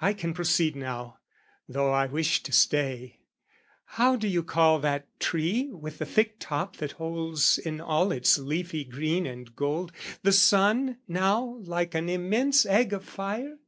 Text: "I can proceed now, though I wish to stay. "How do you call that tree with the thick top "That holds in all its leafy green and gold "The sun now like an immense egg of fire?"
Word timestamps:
"I 0.00 0.14
can 0.14 0.32
proceed 0.32 0.74
now, 0.74 1.18
though 1.68 1.92
I 1.92 2.06
wish 2.06 2.42
to 2.44 2.50
stay. 2.50 3.20
"How 3.84 4.16
do 4.16 4.26
you 4.26 4.42
call 4.42 4.78
that 4.78 5.06
tree 5.20 5.68
with 5.70 5.98
the 5.98 6.06
thick 6.06 6.36
top 6.38 6.76
"That 6.76 6.92
holds 6.92 7.58
in 7.58 7.78
all 7.78 8.10
its 8.10 8.38
leafy 8.38 8.84
green 8.84 9.26
and 9.26 9.54
gold 9.54 9.92
"The 10.22 10.32
sun 10.32 10.96
now 11.06 11.58
like 11.60 11.94
an 11.94 12.08
immense 12.08 12.64
egg 12.64 12.94
of 12.94 13.04
fire?" 13.04 13.58